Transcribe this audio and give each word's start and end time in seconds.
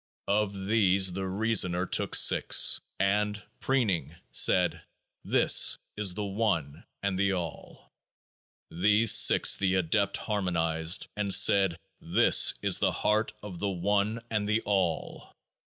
Of 0.27 0.65
these 0.65 1.13
the 1.13 1.27
reasoner 1.27 1.85
took 1.85 2.15
six, 2.15 2.81
and, 2.99 3.43
preening, 3.59 4.15
said: 4.31 4.81
This 5.23 5.77
is 5.95 6.15
the 6.15 6.25
One 6.25 6.87
and 7.03 7.19
the 7.19 7.33
All. 7.33 7.91
These 8.71 9.11
six 9.11 9.59
the 9.59 9.75
Adept 9.75 10.17
harmonised, 10.17 11.07
and 11.15 11.31
said: 11.31 11.77
This 11.99 12.55
is 12.63 12.79
the 12.79 12.91
Heart 12.91 13.33
of 13.43 13.59
the 13.59 13.69
One 13.69 14.23
and 14.31 14.49
the 14.49 14.61
All. 14.63 15.35